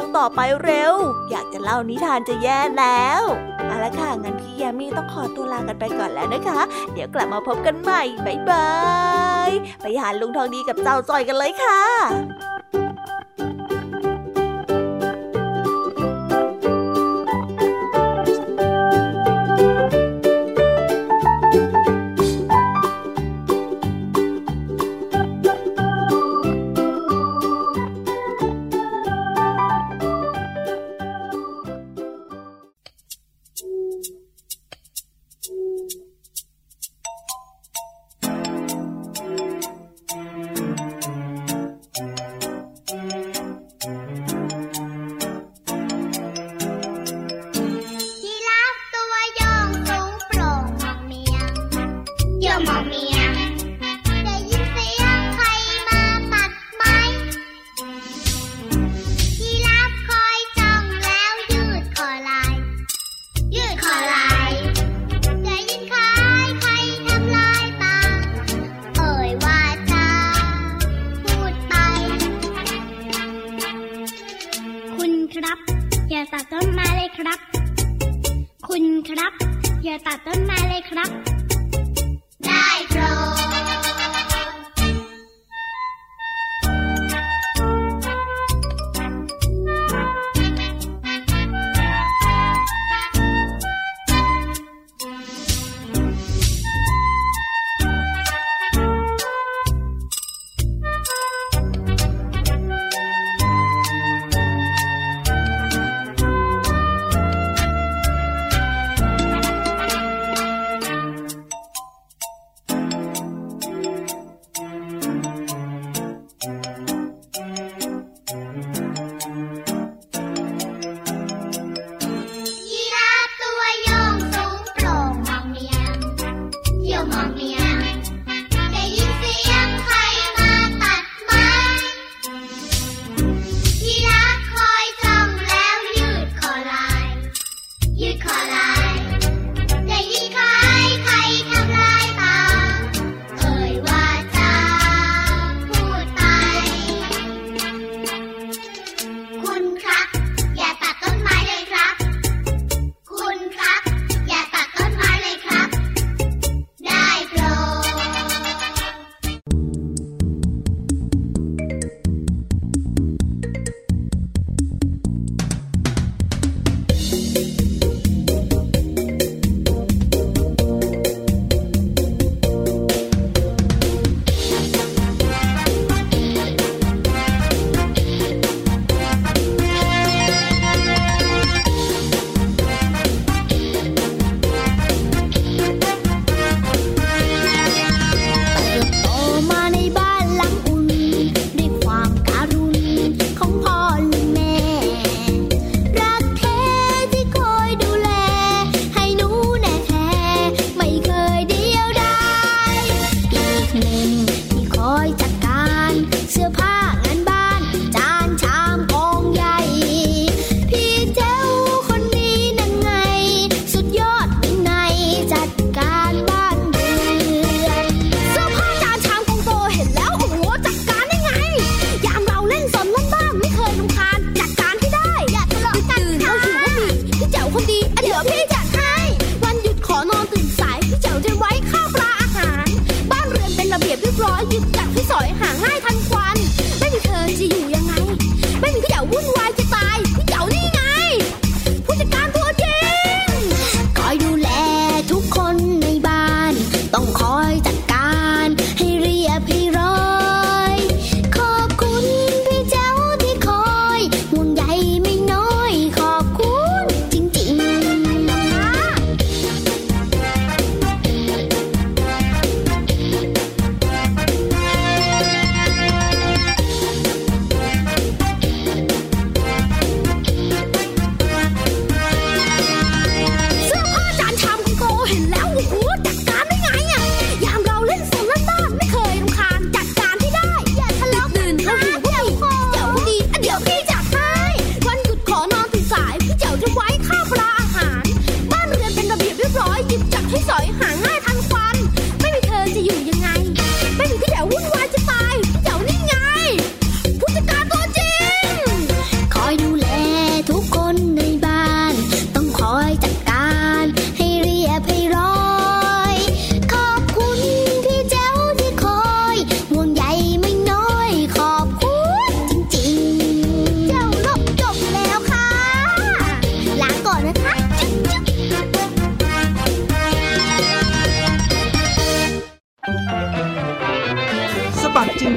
[0.17, 0.93] ต่อไปเร็ว
[1.31, 3.21] อยากจะเล่านิทานจะแย่แล้ว
[3.67, 6.61] เอาละค่ะงั้นพี่ยามีต้องขอตัวลากันไปก่อนแล้วนะคะ
[6.93, 8.69] เดี๋ยวกลับมาพบกันใหม่บ๊ายบา
[9.47, 9.49] ย
[9.81, 11.81] ไปหาลุงทองดีกับเจ้าจอยกันเลยค่ะ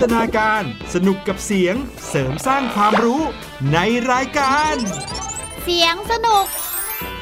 [0.03, 0.62] ตนาการ
[0.95, 1.76] สนุกกับเสียง
[2.09, 3.22] เสริมสร้างความรู้
[3.72, 3.78] ใน
[4.12, 4.74] รายการ
[5.62, 6.47] เสียงสนุก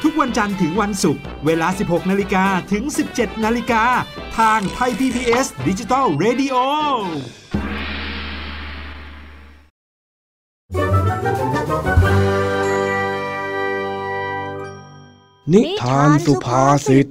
[0.03, 2.83] ทุกวันจันทร์ถึงวันศุกร์เวลา 16 นาฬิกาถึง
[3.15, 3.83] 17 นาฬิกา
[4.37, 6.55] ทางไทย PBS ดิจิตอล Radio
[15.53, 17.07] นิทานสุภาษิต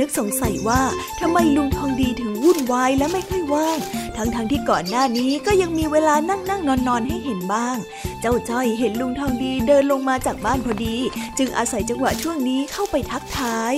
[0.00, 0.82] นึกสงสัยว่า
[1.20, 3.78] ทำไมลุงทองดีถึงวุ่นวายและไม่ค่อยว่าง
[4.16, 7.76] ทั้งๆทที่ก่อนหน้านี้ก็ยังมีเวลานั่งนั่งนอนนอนให้เห็นบ้าง
[8.20, 10.96] เจ้าจ้อยเห็นลุงทองดีเดินลงมาจากบ้านพอดี
[11.38, 13.74] จึงอาศัยจังหวะช่วงนี้เข้าไปทักทาย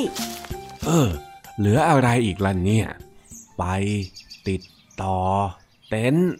[0.84, 1.08] เออ
[1.58, 2.86] เหลืออะไรอีกล่ะเนี่ย
[3.58, 3.64] ไป
[4.48, 4.62] ติด
[5.02, 5.18] ต่อ
[5.88, 6.32] เต็นท์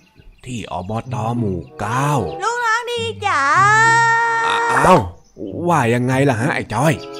[0.45, 2.11] ที่อบตหมู่เก้า
[2.43, 3.43] ลุงทองดีจ๋า
[4.47, 5.01] อ้าว
[5.68, 7.19] ว่ายังไงล่ะฮะไอ้จ้อยทำ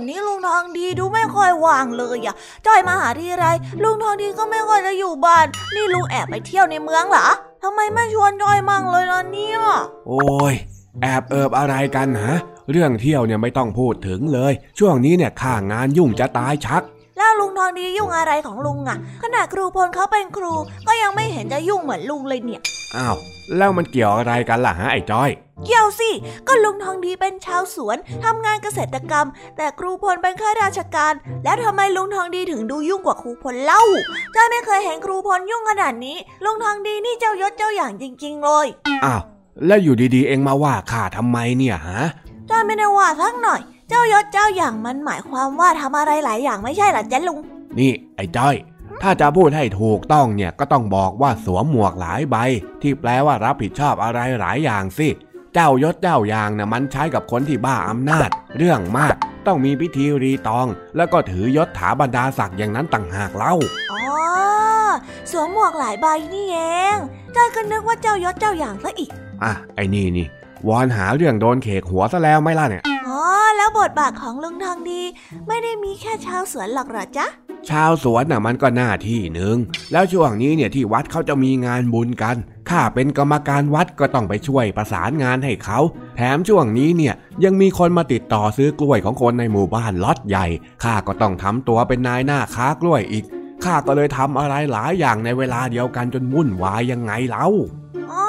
[0.00, 2.34] นนี้ลุงทองดีดูไม่ค่อยว่างเลยอะ
[2.66, 3.46] จ้อยมาหาทีไร
[3.82, 7.28] ลุงทองดีก็ไม่ค่อยจะอยู่บ้าน นี่ลุงแอบไปเที่ยวในเมืองเหรอ
[7.62, 9.58] ทำไมไม่ชวนจ้อยมั่งเลยล่ะเนี่ย
[10.08, 10.54] โอ้ย
[11.02, 12.36] แอบเอิบอะไรกันฮะ
[12.70, 16.82] เรื่องเที่ยวเนี่ยไม่ต้องพูดถึงเลย ช่วงนี้เนี่ยข้างงานยุ่งจะตายชัก
[17.16, 20.54] แล้วลุงทองดียุ่งอะไรของลุงอะขนาดครูพลเขาเป็นครู
[20.86, 22.62] ก็ยังไม่เห็นจะยุ่งเหมือนลุงเลยเนี่ย
[22.96, 23.16] อ้าว
[23.56, 25.30] แล้วมันเกี่ยวอะไรกันล่ะฮะไอ้จ้อย
[25.64, 26.10] เกี่ยวสิ
[26.46, 31.12] ก็ลุงทองดีเป็นชาวสวนทำงานเกษตรกรรม แต่ครูพลเป็นข้าราชการ
[31.44, 33.82] แล้วทำไมลุงทองดีถึงดูยุ่งกว่าครูพลเล่า
[34.34, 38.66] จ้อยไม่เคยเห็นครูพลยุ่งขนาดนี้ ลุงทองดีนี่เจ้ายศเจ้าอย่างจริง ๆ เลย
[39.04, 39.22] อ้าว
[39.66, 42.02] แล้วอยู่ดีๆ เองมาว่าข้าทำไมเนี่ยฮะ
[42.50, 47.38] จ้อยไม่ได้ว่าสักหน่อย เจ้ายศเจ้าอย่างมันหมายความว่าทำอะไรหลายอย่างไม่ใช่เหรอจ๊ะลุง
[47.78, 48.56] นี่ไอ้จ้อย
[49.02, 52.36] ถ้าจะพูดให้ถูกต้องเนี่ยก็ต้องบอกว่าสวมหมวกหลายใบ
[52.82, 55.08] ที่แปลว่ารับผิดชอบอะไรหลายอย่างสิ
[55.54, 59.14] เจ้ายศเจ้าอย่างน่ะมันใช้กับคนที่บ้าอำนาจ เรื่องมาก
[59.46, 63.54] ต้องมีพิธีรีตอง แล้วก็ถือยศถาบรรดาศักดิ์อย่างนั้นต่างหากเล่า
[63.92, 64.02] อ๋อ
[65.30, 66.58] สวมหมวกหลายใบนี่เอ
[66.94, 66.96] ง
[67.36, 69.10] จ้อยก็นึกว่าเจ้ายศเจ้าอย่างซะอีก
[69.42, 70.26] อะไอ้นี่นี่
[70.68, 73.24] วอนหาเรื่องโดนเขกหัวซะแล้วไหม่ล่ะเนี่ย อ๋อ
[73.56, 75.02] แล้วบทบาทของลุงทองดี
[75.48, 77.26] ไม่ได้มีแค่ชาวสวนหรอกเหรอจ๊ะ
[77.70, 79.56] ชาวสวนน่ะมันก็หน้าที่หนึ่ง
[79.92, 82.36] แล้วช่วงนี้เนี่ยที่วัดเขาจะมีงานบุญกัน
[82.70, 85.78] ข้าเป็นกรรมการวัดก็ต้องไปช่วยประสานงานให้เขา
[86.16, 90.46] แถมช่วงนี้เนี่ยยังมีคนมาติดต่อซื้อกล้วยของคนในหมู่บ้านล็อตใหญ่
[90.84, 93.24] ข้าก็ต้องทำตัวเป็นนายหน้าค้ากล้วยอีก
[93.64, 97.46] ข้าก็เลยทำอะไรหลายอย่างในเวลาเดียวกันจนวุ่นวายยังไงเล่า
[98.12, 98.26] อ๋อ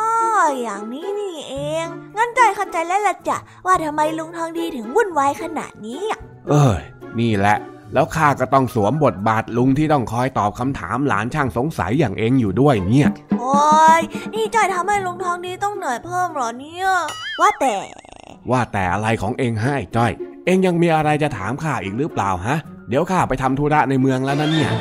[0.61, 1.20] อย่างนี้นี่เอ
[1.83, 1.85] ง
[2.17, 6.19] งั้นจ้อยเข้าใจแล้วล่ะจ้ะว่าทำไมลุงทองดีถึงวุ่นวายขนาดนี้อะ
[6.49, 6.81] เอ้ย
[7.19, 7.57] นี่แหละ
[7.93, 13.09] แล้วข้าก็ต้องสวมบทบาทลุงที่ต้องคอยตอบคำถามหลานช่างสงสัยอย่างเองอยู่ด้วยเนี่ย
[13.39, 14.01] โอ้ย
[14.33, 16.87] นี่จ้อยทำให้ลุงทองดีต้องเหนื่อยเพิ่มเหรอเนี่ย
[17.41, 17.73] ว่าแต่
[18.51, 20.11] ว่าแต่อะไรของเองให้จ้อย
[20.45, 22.57] เองยังมีอะไรจะถามข้าอีกหรือเปล่าฮะ
[22.89, 24.71] เดี๋ยวข้าไปทำธุระในเมืองแล้วนั่นเนี่ย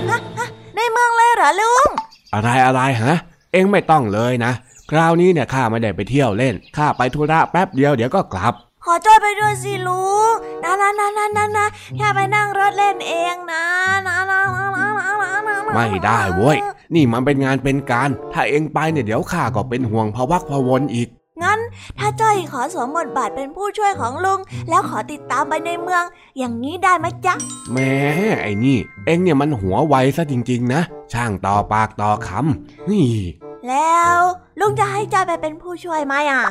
[0.77, 1.89] ในเมืองเลยเหรอลุง
[2.35, 3.17] อะไรอะไรฮะ
[3.53, 4.53] เองไม่ต้องเลยนะ
[4.91, 11.67] คราวนี้เนี่ยข้าไม่ได้ไปเที่ยวเล่น ข้าไปธุระแป๊บเดียวเดี๋ยวก็กลับ ขอจ้อยไปด้วยสิลุงนะนะนะนะนะนะ
[11.99, 13.63] อย่ไปนั่งรถเล่นเองนะ
[14.07, 16.59] นะนะนะนะนะนะไม่ได้เว้ย
[16.95, 21.09] นี่มันเป็นงานเป็นการ ถ้าเองไปเนี่ยเดี๋ยวข้าก็เป็นห่วงพะวักพะวนอีก
[21.43, 21.59] งั้น
[21.99, 26.05] ถ้าจ้อยขอสวมบทบาทเป็นผู้ช่วยของลุง แล้วขอติดตามไปในเมือง
[26.39, 27.35] อย่างนี้ได้ไหมจ๊ะ
[27.73, 27.93] แม่
[28.43, 30.81] ไอ้นี่ เองเนี่ยมันหัวไวซะจริง ๆ นะ
[31.13, 33.09] ช่างต่อปากต่อคำนี่
[33.69, 34.19] แล้ว
[34.61, 36.45] ลุงจะให้จ้อยไปเป็นผู้ช่วยไหมอะ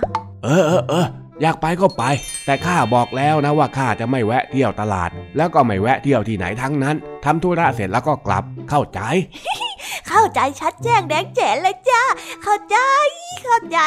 [0.43, 1.07] เออเออเออ
[1.41, 2.03] อยากไปก็ไป
[2.45, 6.95] แต่ข้าบอกแล้วนะว่าข้าจะไม่แวะเที่ยวตลาด แล้วก็ไม่แวะเที่ยวที่ไหนทั้งนั้น
[7.25, 9.01] ทำธุระเสร็จแล้วก็กลับ เข้าใจ
[10.09, 12.01] เข้าใจชัดแจ้งแดงแจ๋เลยจ้า
[12.43, 12.77] เข้าใจ
[13.43, 13.79] เข้าใจ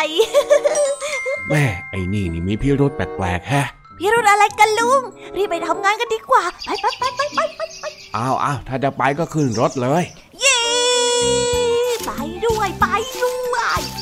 [1.49, 3.67] แม่ไอ้นี่นี่มีพิรุษแปลกๆแฮะ
[3.99, 5.01] พี่รุ่นอะไรกันลุง
[5.37, 7.85] รีบไปทำงานกันดีกว่าไปไปไปไปไปไปไป
[8.17, 10.03] อ้าวอ้าวถ้าจะไปก็ขึ้นรถเลย
[10.41, 10.59] เย้
[12.07, 12.13] ไป
[12.47, 12.87] ด้วยไป
[13.23, 14.02] ด้วย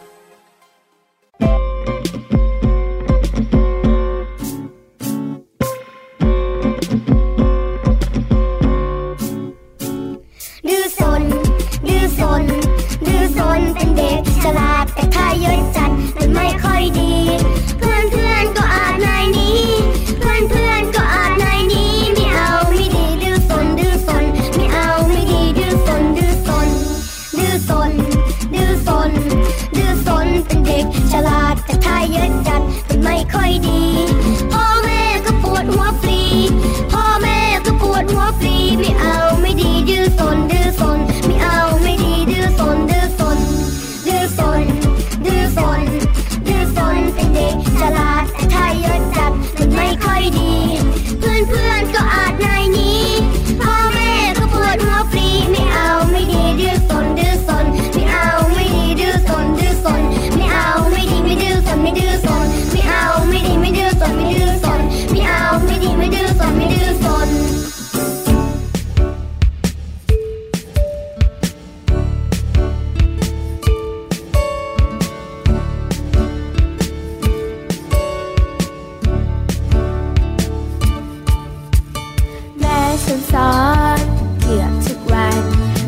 [83.03, 83.55] ฉันสอ
[83.97, 83.99] น
[84.41, 85.43] เกือบทุกวัน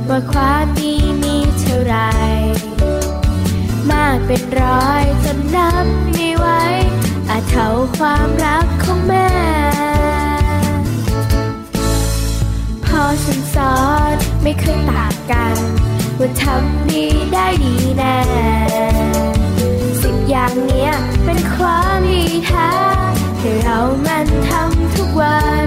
[0.10, 0.94] ว่าความดี
[1.24, 1.96] มีเท่าไร
[3.90, 6.48] มากเป็นร้อยจนนับไม่ไหว
[7.30, 9.30] อาจเท่าความรักของแม่
[12.86, 13.78] พอฉันสอ
[14.14, 15.58] นไม่เคยต่างกัน
[16.20, 18.20] ว่าทำดีได้ดีแน่
[20.02, 20.92] สิ่งอย่างเนี้ย
[21.26, 22.72] เป็นความดีแท้
[23.40, 25.66] ให้เรามันทำทุกวัน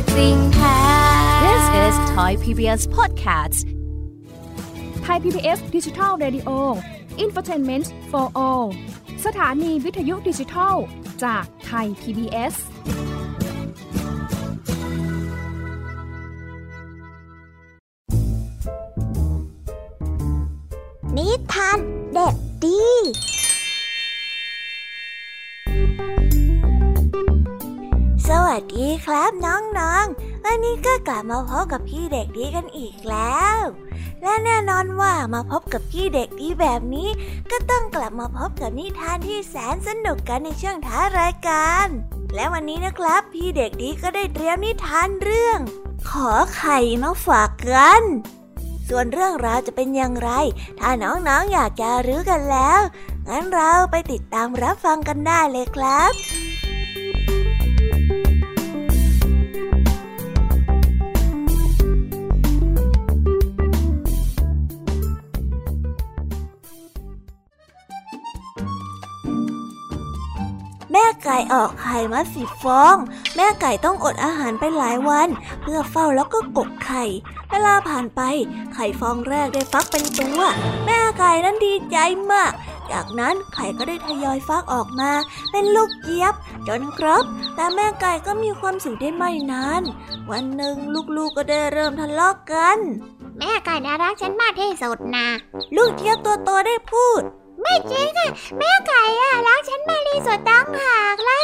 [0.00, 0.78] ด้วยใจจริงแท้
[1.44, 3.60] This is Thai PBS Podcast
[5.02, 6.50] ไทย PBS ดิจิทัล Radio
[7.24, 8.66] Infotainment for All
[9.24, 10.74] สถานีวิทยุดิจิทัล
[11.24, 12.54] จากไทย PBS
[21.16, 21.78] นิทาน
[22.12, 22.34] เด็ก
[22.64, 22.82] ดี
[28.50, 33.58] วัสดีครับน้องๆ วันนี้ก็กลับมาพบกับพี่เด็กดีกันอีกแล้ว
[34.22, 37.08] และแน่นอนว่ามาพบกับพี่เด็กดีแบบนี้
[37.50, 41.86] ก็ต้องกลับมาพบกับนิทานที่แสนสนุกกันในช่วงท้ายรายการ
[42.34, 45.58] และวันนี้นะครับ พี่เด็กดีก็ได้เตรียมนิทานเรื่อง
[46.10, 48.02] ขอไข่มาฝากกัน
[48.88, 50.30] ส่วนเรื่องราวจะเป็นอย่างไร
[50.80, 52.80] ถ้าน้องๆออยากจะรู้กันแล้ว
[53.28, 56.49] งั้นเราไปติดตามรับฟังกันได้เลยครับ
[71.24, 72.96] ไก่ออกไข่มาสิบฟอง
[73.36, 75.28] แม่ไก่ต้องอดอาหารไปหลายวัน
[75.62, 77.04] เพื่อเฝ้าแล้วก็กกไข่
[77.50, 78.20] เวลาผ่านไป
[78.74, 80.40] ไข่ฟองแรกได้ฟักเป็นตัว
[80.86, 81.96] แม่ไก่นั้นดีใจ
[82.32, 82.52] มาก
[82.86, 85.10] แถจากนั้นไข่ก็ได้ทยอยฟักออกมา
[85.50, 86.34] เป็นลูกเจี๊ยบ
[86.68, 89.82] จนครบ แต่แม่ไก่ก็มีความสุขได้ไม่นาน
[90.30, 90.76] วันหนึ่ง
[91.16, 92.78] ลูกๆก็ได้เริ่มทะเลาะกกัน
[93.38, 95.28] แม่ไก่น่ารักฉันมากที่สุดนะ
[95.76, 97.22] ลูกเจี๊ยบตัวโตได้พูด
[97.70, 101.42] ไม่จริงอะแม่ไก่อะรักฉันมากที่สุดตั้งหากล่ะ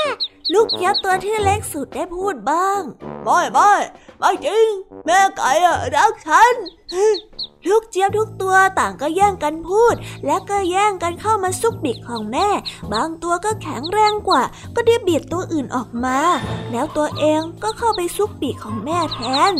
[0.52, 2.82] ลูกยับตัวที่เล็กสุดได้พูดบ้าง
[3.24, 3.72] ไม่ไม่
[4.18, 4.68] ไม่จริง
[5.06, 6.54] แม่ไก่อะรักฉัน
[7.68, 9.94] ลูกเจี๊ยบทุกตัวต่างก็แย่งกันพูด
[10.26, 12.48] และก็แย่งกันเข้ามาซุกบิกของแม่
[12.92, 14.42] บางตัวก็แข็งแรงกว่า
[14.74, 16.18] ก็ได้เบียดตัวอื่นออกมา
[16.72, 19.52] แล้วตัวเองก็เข้าไปซุกปีกของแม่แทน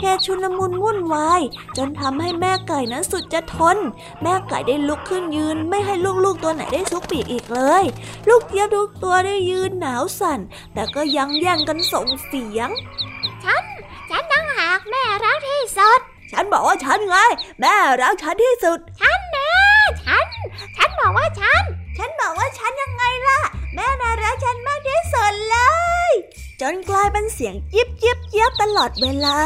[0.00, 1.40] เหตุชุลมุนวุ่นวาย
[1.76, 3.76] จนทำให้แม่ไก่นั้นสุดจะทน
[4.22, 5.94] แม่ไก่ได้ลุกขึ้นยืน ไม่ให้
[6.24, 7.84] ลูกๆตัวไหนได้ซุกปีกอีกเลย
[8.28, 10.40] ลูกเจี๊ยบทุกตัวได้ยืนหนาวสั่น
[10.74, 12.68] แต่ก็ยังแย่งกันส่งเสียง
[13.44, 13.62] ฉัน
[14.10, 16.00] ฉันตั้งหากแม่รักที่สุด
[16.32, 17.16] ฉันบอกว่าฉันไง
[17.60, 19.50] แม่รักฉันที่สุด ฉันนะ
[20.04, 20.26] ฉัน
[20.76, 21.62] ฉันบอกว่าฉัน
[21.98, 23.40] ฉันบอกว่าฉันยังไงล่ะ
[23.74, 25.58] แม่น่ารักฉันมากที่สุดเล
[26.08, 26.10] ย
[26.60, 29.36] จนกลายเป็นเสียงเจี๊ยบเจี๊ยบเจี๊ยบตลอดเวลา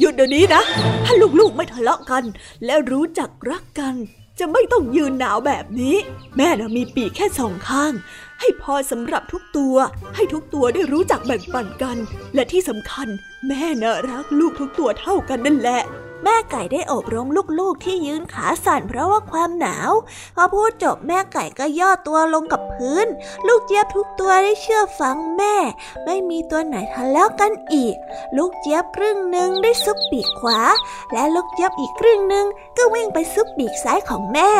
[0.00, 0.62] หยุดเดี๋ยวนี้นะ
[1.04, 2.24] ถ้าลูกๆไม่ทะเลาะกัน
[2.64, 3.94] และรู้จักรักกัน
[4.38, 5.96] จะไม่ต้องยืนหนาวแบบนี้
[6.36, 7.92] แม่น่ะมีปีกแค่สองข้าง
[8.40, 9.76] ให้พอสำหรับทุกตัว
[10.14, 11.96] ให้ทุกตัวได้รู้จักแบ่งปันกัน
[12.34, 13.08] และที่สำคัญ
[13.48, 15.82] แม่น่ะรักลูกทุกตัวเท่ากันนั่นแหละ
[16.24, 19.90] แม่ไก่ได้อบรมลูกๆที่ยืนขาสั่นเพราะว่าความหนาว
[20.36, 23.06] พอพูดจบแม่ไก่ก็ย่อตัวลงกับพื้น
[23.46, 25.56] ลูกเจี๊ยบทุกตัวได้เชื่อฟังแม่
[26.04, 27.94] ไม่มีตัวไหนทะเลาะกันอีก
[28.36, 30.60] ลูกเจี๊ยบครึ่งหนึ่งได้ซุกปีกขวา
[31.12, 32.46] และลูกเจี๊ยบอีกครึ่งหนึ่ง
[32.76, 34.50] ก็วิ่งไปซุกปีกซ้ายของแม่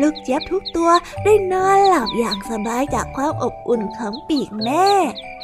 [0.00, 0.90] ลูกเจี๊ยบทุกตัว
[1.24, 4.88] ได้นอนหลับอย่างสบายจากความอบอุ่นของปีกแม่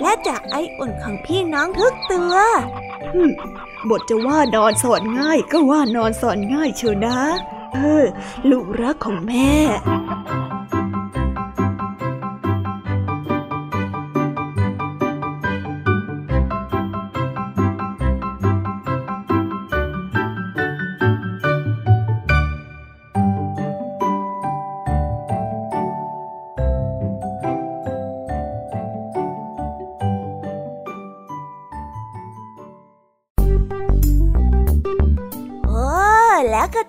[0.03, 2.35] และจากไออุ่นของพี่น้องทุกตัว
[3.91, 7.19] บทจะว่านอนสอนง่ายก็ว่านอนสอนง่ายเชียวนะ
[7.75, 8.05] เออ
[8.51, 9.53] ลูกรักของแม่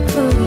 [0.00, 0.37] น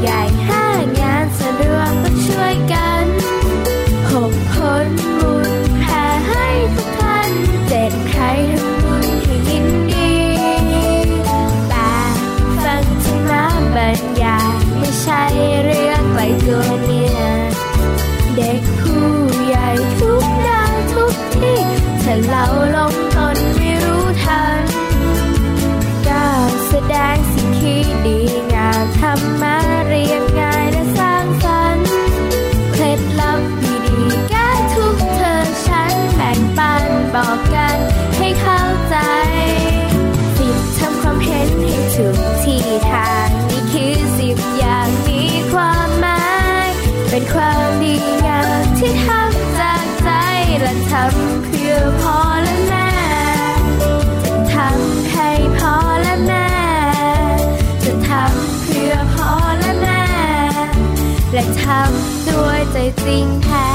[61.80, 63.70] ำด้วยใจจริงแท้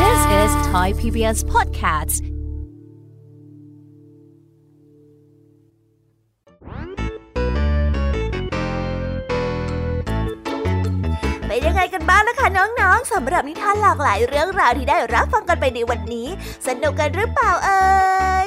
[0.00, 2.22] This is Thai PBS Podcast
[11.46, 16.28] เป็นยังไงกันบ้างล่ะคะน้องๆสำหรับนิทานหลากหลายเรื่องราวที่ได้รับฟังกันไปในวันนี้
[16.66, 17.82] สนุกกันหรือเปล่าเอ่
[18.44, 18.46] ย